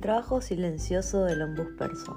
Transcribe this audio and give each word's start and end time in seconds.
Trabajo 0.00 0.40
silencioso 0.40 1.24
del 1.26 1.42
ombudsperson. 1.42 2.16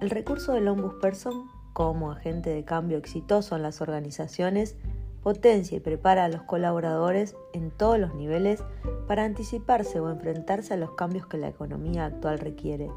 El 0.00 0.10
recurso 0.10 0.52
del 0.52 0.68
ombudsperson 0.68 1.50
como 1.72 2.12
agente 2.12 2.50
de 2.50 2.64
cambio 2.64 2.98
exitoso 2.98 3.56
en 3.56 3.62
las 3.62 3.80
organizaciones 3.80 4.76
potencia 5.20 5.76
y 5.76 5.80
prepara 5.80 6.24
a 6.24 6.28
los 6.28 6.42
colaboradores 6.42 7.34
en 7.52 7.72
todos 7.72 7.98
los 7.98 8.14
niveles 8.14 8.62
para 9.08 9.24
anticiparse 9.24 9.98
o 9.98 10.08
enfrentarse 10.08 10.74
a 10.74 10.76
los 10.76 10.92
cambios 10.92 11.26
que 11.26 11.36
la 11.36 11.48
economía 11.48 12.04
actual 12.04 12.38
requiere. 12.38 12.92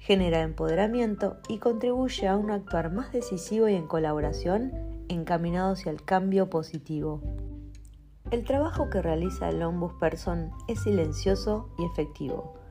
Genera 0.00 0.42
empoderamiento 0.42 1.38
y 1.48 1.60
contribuye 1.60 2.28
a 2.28 2.36
un 2.36 2.50
actuar 2.50 2.92
más 2.92 3.10
decisivo 3.10 3.70
y 3.70 3.74
en 3.74 3.86
colaboración 3.86 4.70
encaminado 5.08 5.72
hacia 5.72 5.90
el 5.90 6.04
cambio 6.04 6.50
positivo. 6.50 7.22
El 8.30 8.44
trabajo 8.44 8.90
que 8.90 9.00
realiza 9.00 9.48
el 9.48 9.62
Ombudsperson 9.62 10.50
es 10.68 10.82
silencioso 10.82 11.70
y 11.78 11.86
efectivo. 11.86 12.63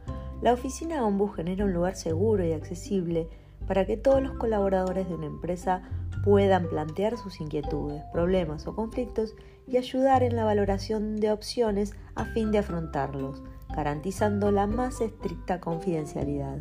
La 0.43 0.51
oficina 0.51 1.05
Ombus 1.05 1.37
genera 1.37 1.63
un 1.63 1.71
lugar 1.71 1.95
seguro 1.95 2.45
y 2.45 2.51
accesible 2.51 3.29
para 3.65 3.85
que 3.85 3.95
todos 3.95 4.21
los 4.21 4.33
colaboradores 4.33 5.07
de 5.07 5.15
una 5.15 5.27
empresa 5.27 5.83
puedan 6.25 6.67
plantear 6.67 7.15
sus 7.15 7.39
inquietudes, 7.39 8.03
problemas 8.11 8.67
o 8.67 8.75
conflictos 8.75 9.35
y 9.67 9.77
ayudar 9.77 10.21
en 10.21 10.35
la 10.35 10.43
valoración 10.43 11.15
de 11.15 11.31
opciones 11.31 11.95
a 12.15 12.25
fin 12.25 12.51
de 12.51 12.57
afrontarlos, 12.57 13.41
garantizando 13.73 14.51
la 14.51 14.67
más 14.67 14.99
estricta 14.99 15.61
confidencialidad. 15.61 16.57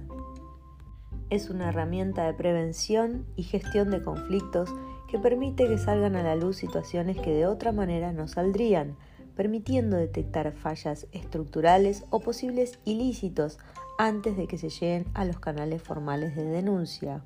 Es 1.29 1.51
una 1.51 1.71
herramienta 1.71 2.25
de 2.25 2.35
prevención 2.35 3.27
y 3.35 3.43
gestión 3.43 3.91
de 3.91 4.01
conflictos 4.01 4.73
que 5.09 5.19
permite 5.19 5.67
que 5.67 5.79
salgan 5.79 6.15
a 6.15 6.23
la 6.23 6.37
luz 6.37 6.57
situaciones 6.57 7.19
que 7.19 7.35
de 7.35 7.49
otra 7.49 7.73
manera 7.73 8.13
no 8.13 8.29
saldrían, 8.29 8.97
permitiendo 9.35 9.97
detectar 9.97 10.53
fallas 10.53 11.07
estructurales 11.13 12.05
o 12.11 12.21
posibles 12.21 12.79
ilícitos 12.85 13.59
antes 13.99 14.37
de 14.37 14.47
que 14.47 14.59
se 14.59 14.69
lleguen 14.69 15.07
a 15.15 15.25
los 15.25 15.39
canales 15.39 15.83
formales 15.83 16.35
de 16.37 16.45
denuncia. 16.45 17.23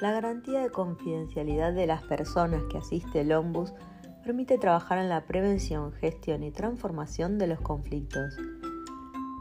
La 0.00 0.12
garantía 0.12 0.60
de 0.60 0.70
confidencialidad 0.70 1.72
de 1.72 1.86
las 1.86 2.02
personas 2.02 2.62
que 2.70 2.78
asiste 2.78 3.22
el 3.22 3.32
Ombus 3.32 3.74
permite 4.22 4.58
trabajar 4.58 4.98
en 4.98 5.08
la 5.08 5.24
prevención, 5.24 5.92
gestión 5.92 6.42
y 6.42 6.50
transformación 6.50 7.38
de 7.38 7.46
los 7.46 7.60
conflictos. 7.60 8.36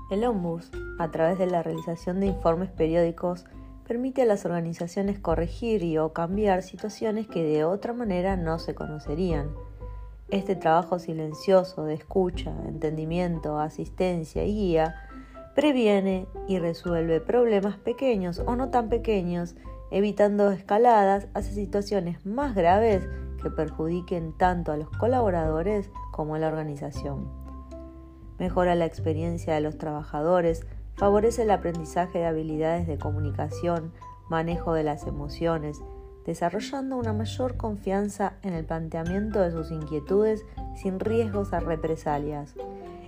El 0.09 0.23
Ombus, 0.23 0.72
a 0.97 1.12
través 1.12 1.38
de 1.38 1.47
la 1.47 1.62
realización 1.62 2.22
de 2.22 2.28
informes 2.28 2.72
periódicos, 2.72 3.45
permite 3.86 4.22
a 4.22 4.25
las 4.25 4.45
organizaciones 4.45 5.19
corregir 5.19 5.84
y 5.84 5.97
o 5.97 6.14
cambiar 6.14 6.64
situaciones 6.64 7.28
que 7.28 7.44
de 7.44 7.64
otra 7.64 7.94
manera 7.94 8.36
no 8.36 8.59
se 8.59 8.73
conocerían. 8.73 9.50
Este 10.30 10.58
trabajo 10.58 11.00
silencioso 11.00 11.86
de 11.86 11.94
escucha, 11.94 12.52
entendimiento, 12.67 13.59
asistencia 13.59 14.44
y 14.44 14.53
guía 14.53 14.95
previene 15.56 16.28
y 16.50 16.59
resuelve 16.59 17.22
problemas 17.22 17.78
pequeños 17.78 18.44
o 18.45 18.58
no 18.58 18.69
tan 18.69 18.89
pequeños, 18.89 19.56
evitando 19.89 20.52
escaladas 20.52 21.30
hacia 21.34 21.53
situaciones 21.53 22.25
más 22.25 22.56
graves 22.56 23.08
que 23.42 23.50
perjudiquen 23.50 24.38
tanto 24.38 24.73
a 24.73 24.78
los 24.78 24.89
colaboradores 24.89 25.89
como 26.11 26.36
a 26.36 26.39
la 26.39 26.50
organización. 26.50 27.31
Mejora 28.38 28.75
la 28.75 28.86
experiencia 28.86 29.53
de 29.56 29.62
los 29.62 29.78
trabajadores, 29.78 30.67
favorece 30.95 31.44
el 31.44 31.52
aprendizaje 31.52 32.19
de 32.19 32.25
habilidades 32.25 32.86
de 32.86 32.97
comunicación, 32.97 33.94
manejo 34.30 34.73
de 34.73 34.84
las 34.84 35.08
emociones, 35.08 35.81
desarrollando 36.28 36.97
una 36.97 37.14
mayor 37.14 37.56
confianza 37.56 38.33
en 38.44 38.53
el 38.53 38.66
planteamiento 38.66 39.39
de 39.39 39.52
sus 39.52 39.72
inquietudes 39.72 40.45
sin 40.75 41.00
riesgos 41.00 41.53
a 41.53 41.61
represalias 41.61 42.53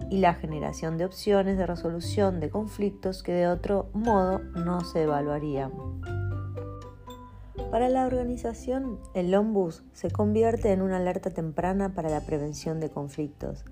y 0.09 0.19
la 0.19 0.33
generación 0.33 0.97
de 0.97 1.03
opciones 1.03 1.57
de 1.57 1.67
resolución 1.67 2.39
de 2.39 2.49
conflictos 2.49 3.21
que 3.21 3.33
de 3.33 3.47
otro 3.47 3.89
modo 3.93 4.39
no 4.39 4.85
se 4.85 5.03
evaluarían. 5.03 5.71
Para 7.69 7.89
la 7.89 8.07
organización, 8.07 8.97
el 9.13 9.31
Lombus 9.31 9.83
se 9.91 10.09
convierte 10.09 10.71
en 10.71 10.81
una 10.81 10.97
alerta 10.97 11.29
temprana 11.29 11.93
para 11.93 12.09
la 12.09 12.21
prevención 12.21 12.79
de 12.79 12.89
conflictos. 12.89 13.65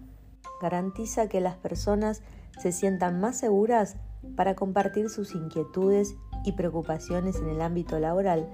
Garantiza 0.61 1.29
que 1.29 1.39
las 1.39 1.55
personas 1.55 2.21
se 2.59 2.73
sientan 2.73 3.21
más 3.21 3.37
seguras 3.37 3.95
para 4.35 4.55
compartir 4.55 5.09
sus 5.09 5.33
inquietudes 5.33 6.15
y 6.43 6.51
preocupaciones 6.51 7.37
en 7.37 7.47
el 7.47 7.61
ámbito 7.61 7.97
laboral 7.97 8.47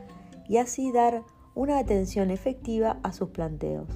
y 0.48 0.58
así 0.58 0.92
dar 0.92 1.24
una 1.56 1.78
atención 1.78 2.32
efectiva 2.32 3.00
a 3.04 3.14
sus 3.14 3.30
planteos. 3.30 3.88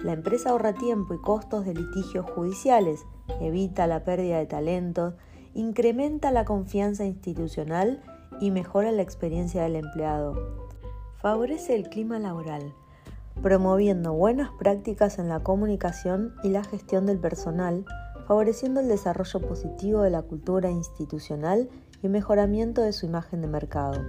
La 0.00 0.12
empresa 0.12 0.50
ahorra 0.50 0.74
tiempo 0.74 1.14
y 1.14 1.18
costos 1.18 1.64
de 1.64 1.74
litigios 1.74 2.30
judiciales, 2.30 3.04
evita 3.40 3.86
la 3.86 4.04
pérdida 4.04 4.38
de 4.38 4.46
talentos, 4.46 5.14
incrementa 5.54 6.30
la 6.30 6.44
confianza 6.44 7.04
institucional 7.04 8.02
y 8.40 8.50
mejora 8.50 8.92
la 8.92 9.02
experiencia 9.02 9.62
del 9.62 9.76
empleado. 9.76 10.34
Favorece 11.22 11.74
el 11.74 11.88
clima 11.88 12.18
laboral, 12.18 12.74
promoviendo 13.42 14.12
buenas 14.12 14.50
prácticas 14.58 15.18
en 15.18 15.28
la 15.28 15.40
comunicación 15.40 16.34
y 16.44 16.50
la 16.50 16.62
gestión 16.62 17.06
del 17.06 17.18
personal, 17.18 17.84
favoreciendo 18.26 18.80
el 18.80 18.88
desarrollo 18.88 19.40
positivo 19.40 20.02
de 20.02 20.10
la 20.10 20.22
cultura 20.22 20.70
institucional 20.70 21.68
y 22.02 22.08
mejoramiento 22.08 22.82
de 22.82 22.92
su 22.92 23.06
imagen 23.06 23.40
de 23.40 23.48
mercado. 23.48 24.02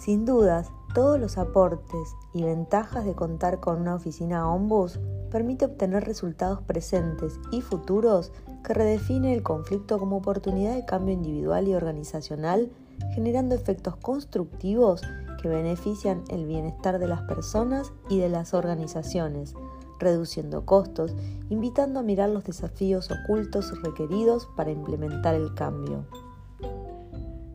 Sin 0.00 0.24
dudas, 0.24 0.72
todos 0.94 1.20
los 1.20 1.36
aportes 1.36 2.16
y 2.32 2.42
ventajas 2.42 3.04
de 3.04 3.14
contar 3.14 3.60
con 3.60 3.82
una 3.82 3.94
oficina 3.94 4.50
Ombus 4.50 4.98
permite 5.30 5.66
obtener 5.66 6.04
resultados 6.04 6.62
presentes 6.62 7.38
y 7.52 7.60
futuros 7.60 8.32
que 8.64 8.72
redefine 8.72 9.34
el 9.34 9.42
conflicto 9.42 9.98
como 9.98 10.16
oportunidad 10.16 10.74
de 10.74 10.86
cambio 10.86 11.12
individual 11.12 11.68
y 11.68 11.74
organizacional, 11.74 12.72
generando 13.14 13.54
efectos 13.54 13.94
constructivos 13.96 15.02
que 15.42 15.50
benefician 15.50 16.24
el 16.30 16.46
bienestar 16.46 16.98
de 16.98 17.06
las 17.06 17.20
personas 17.24 17.92
y 18.08 18.20
de 18.20 18.30
las 18.30 18.54
organizaciones, 18.54 19.52
reduciendo 19.98 20.64
costos, 20.64 21.14
invitando 21.50 22.00
a 22.00 22.02
mirar 22.02 22.30
los 22.30 22.44
desafíos 22.44 23.10
ocultos 23.10 23.70
requeridos 23.82 24.48
para 24.56 24.70
implementar 24.70 25.34
el 25.34 25.52
cambio. 25.52 26.06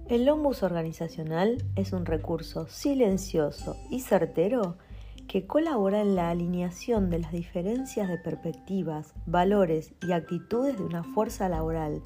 El 0.07 0.25
Lombus 0.25 0.61
organizacional 0.61 1.66
es 1.75 1.91
un 1.91 2.05
recurso 2.05 2.67
silencioso 2.67 3.75
y 3.89 4.01
certero 4.01 4.77
que 5.27 5.47
colabora 5.47 5.99
en 5.99 6.16
la 6.16 6.29
alineación 6.29 7.09
de 7.09 7.17
las 7.17 7.31
diferencias 7.31 8.07
de 8.07 8.19
perspectivas, 8.19 9.16
valores 9.25 9.95
y 10.07 10.11
actitudes 10.11 10.77
de 10.77 10.83
una 10.83 11.03
fuerza 11.03 11.49
laboral 11.49 12.03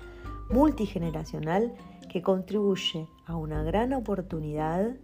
multigeneracional 0.49 1.73
que 2.09 2.21
contribuye 2.21 3.09
a 3.25 3.35
una 3.35 3.63
gran 3.63 3.91
oportunidad 3.91 4.95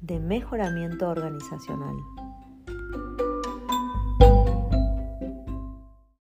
de 0.00 0.20
mejoramiento 0.20 1.08
organizacional. 1.08 1.96